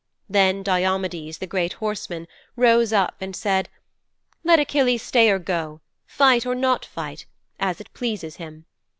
Then 0.27 0.63
Diomedes, 0.63 1.37
the 1.37 1.45
great 1.45 1.73
horseman, 1.73 2.27
rose 2.55 2.91
up 2.91 3.17
and 3.21 3.35
said, 3.35 3.69
"Let 4.43 4.59
Achilles 4.59 5.03
stay 5.03 5.29
or 5.29 5.37
go, 5.37 5.81
fight 6.07 6.43
or 6.43 6.55
not 6.55 6.83
fight, 6.83 7.27
as 7.59 7.79
it 7.79 7.93
pleases 7.93 8.37
him. 8.37 8.65